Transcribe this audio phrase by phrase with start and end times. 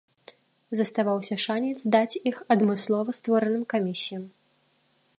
[0.79, 4.29] Заставаўся шанец здаць іх адмыслова створаным камісіям.